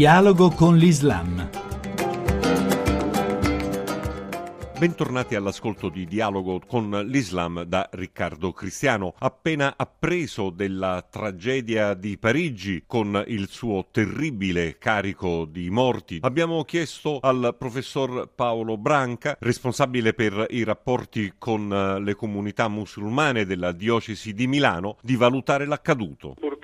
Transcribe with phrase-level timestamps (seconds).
[0.00, 1.50] Dialogo con l'Islam.
[4.78, 9.12] Bentornati all'ascolto di Dialogo con l'Islam da Riccardo Cristiano.
[9.18, 17.18] Appena appreso della tragedia di Parigi con il suo terribile carico di morti, abbiamo chiesto
[17.20, 24.46] al professor Paolo Branca, responsabile per i rapporti con le comunità musulmane della diocesi di
[24.46, 26.36] Milano, di valutare l'accaduto.
[26.40, 26.59] Purtroppo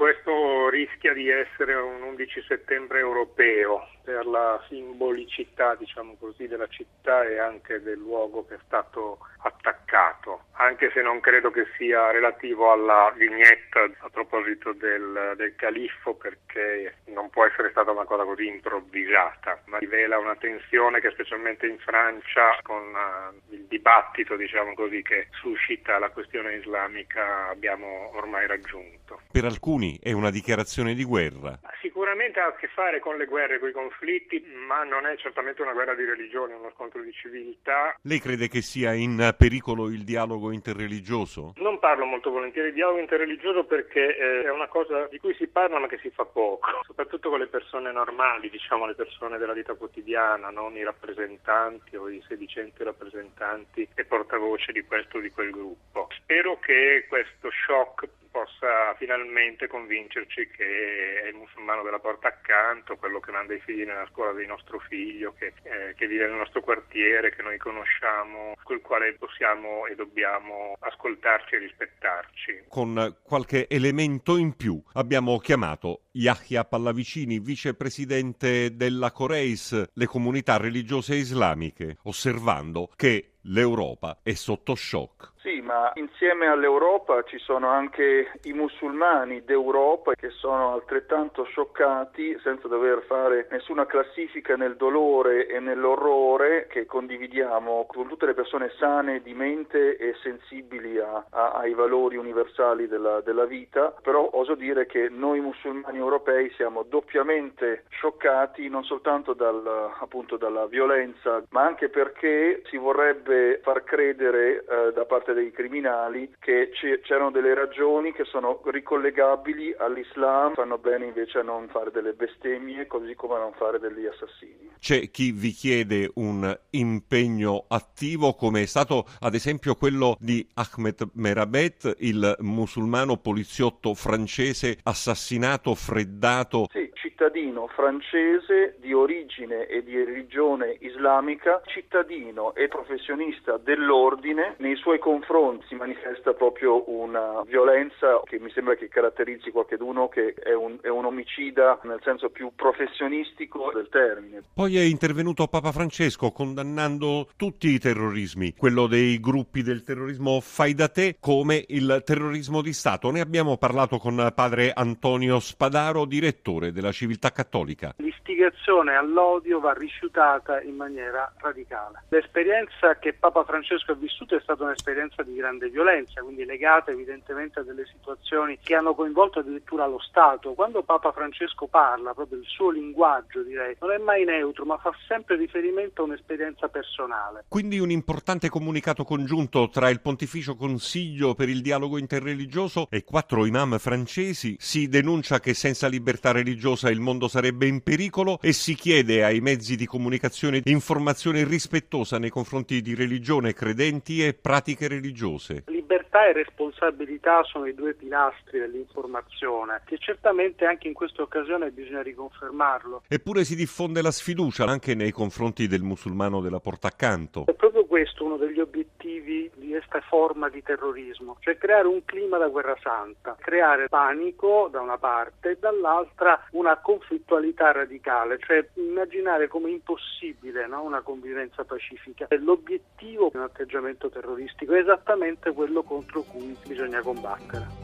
[0.00, 7.22] questo rischia di essere un 11 settembre europeo per la simbolicità, diciamo così, della città
[7.22, 12.72] e anche del luogo che è stato attaccato, anche se non credo che sia relativo
[12.72, 18.48] alla vignetta a proposito del, del califfo perché non può essere stata una cosa così
[18.48, 25.02] improvvisata, ma rivela una tensione che specialmente in Francia con uh, il dibattito, diciamo così,
[25.02, 29.20] che suscita la questione islamica abbiamo ormai raggiunto.
[29.30, 31.58] Per alcuni è una dichiarazione di guerra.
[32.00, 35.60] Sicuramente ha a che fare con le guerre, con i conflitti, ma non è certamente
[35.60, 37.94] una guerra di religione, è uno scontro di civiltà.
[38.04, 41.52] Lei crede che sia in pericolo il dialogo interreligioso?
[41.58, 45.46] Non parlo molto volentieri di dialogo interreligioso perché eh, è una cosa di cui si
[45.48, 49.52] parla ma che si fa poco, soprattutto con le persone normali, diciamo le persone della
[49.52, 55.28] vita quotidiana, non i rappresentanti o i sedicenti rappresentanti e portavoce di questo o di
[55.28, 56.08] quel gruppo.
[56.16, 63.18] Spero che questo shock possa finalmente convincerci che è il musulmano della porta accanto, quello
[63.18, 66.60] che manda i figli nella scuola del nostro figlio, che, eh, che vive nel nostro
[66.60, 72.64] quartiere, che noi conosciamo, col quale possiamo e dobbiamo ascoltarci e rispettarci.
[72.68, 81.14] Con qualche elemento in più abbiamo chiamato Yahya Pallavicini, vicepresidente della Coreis, le comunità religiose
[81.14, 85.32] islamiche, osservando che l'Europa è sotto shock.
[85.40, 92.68] Sì, ma insieme all'Europa ci sono anche i musulmani d'Europa che sono altrettanto scioccati senza
[92.68, 99.22] dover fare nessuna classifica nel dolore e nell'orrore che condividiamo con tutte le persone sane
[99.22, 104.84] di mente e sensibili a, a, ai valori universali della, della vita, però oso dire
[104.84, 109.66] che noi musulmani europei siamo doppiamente scioccati non soltanto dal,
[109.98, 113.29] appunto, dalla violenza, ma anche perché si vorrebbe
[113.62, 116.70] far credere eh, da parte dei criminali che
[117.02, 122.86] c'erano delle ragioni che sono ricollegabili all'Islam, fanno bene invece a non fare delle bestemmie
[122.86, 124.70] così come a non fare degli assassini.
[124.78, 131.10] C'è chi vi chiede un impegno attivo come è stato ad esempio quello di Ahmed
[131.14, 136.66] Merabet, il musulmano poliziotto francese assassinato, freddato.
[136.70, 143.19] Sì, cittadino francese di origine e di religione islamica, cittadino e professionista
[143.62, 150.08] dell'ordine, nei suoi confronti si manifesta proprio una violenza che mi sembra che caratterizzi qualcuno
[150.08, 154.42] che è un, è un omicida nel senso più professionistico del termine.
[154.54, 160.74] Poi è intervenuto Papa Francesco condannando tutti i terrorismi, quello dei gruppi del terrorismo fai
[160.74, 163.10] da te come il terrorismo di Stato.
[163.10, 167.94] Ne abbiamo parlato con padre Antonio Spadaro, direttore della civiltà cattolica.
[167.98, 172.04] L'istigazione all'odio va rifiutata in maniera radicale.
[172.08, 177.60] L'esperienza che Papa Francesco ha vissuto è stata un'esperienza di grande violenza, quindi legata evidentemente
[177.60, 180.54] a delle situazioni che hanno coinvolto addirittura lo Stato.
[180.54, 184.92] Quando Papa Francesco parla, proprio il suo linguaggio direi, non è mai neutro, ma fa
[185.06, 187.44] sempre riferimento a un'esperienza personale.
[187.48, 193.46] Quindi un importante comunicato congiunto tra il Pontificio Consiglio per il dialogo interreligioso e quattro
[193.46, 198.74] imam francesi si denuncia che senza libertà religiosa il mondo sarebbe in pericolo e si
[198.74, 205.64] chiede ai mezzi di comunicazione informazione rispettosa nei confronti di religione, credenti e pratiche religiose.
[205.68, 212.02] Libertà e responsabilità sono i due pilastri dell'informazione, che certamente anche in questa occasione bisogna
[212.02, 213.02] riconfermarlo.
[213.08, 217.44] Eppure si diffonde la sfiducia anche nei confronti del musulmano della porta accanto.
[217.46, 218.60] È proprio questo uno degli
[219.10, 224.68] obiettivi di questa forma di terrorismo, cioè creare un clima da guerra santa, creare panico
[224.70, 230.82] da una parte e dall'altra una conflittualità radicale, cioè immaginare come impossibile no?
[230.82, 232.26] una convivenza pacifica.
[232.30, 237.79] L'obiettivo di un atteggiamento terroristico è esattamente quello contro cui bisogna combattere.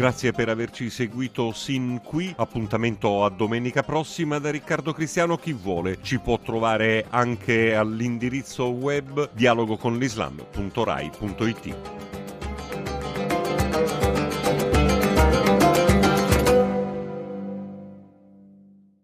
[0.00, 2.32] Grazie per averci seguito sin qui.
[2.38, 5.36] Appuntamento a domenica prossima da Riccardo Cristiano.
[5.36, 12.19] Chi vuole ci può trovare anche all'indirizzo web dialogoconlislam.rai.it.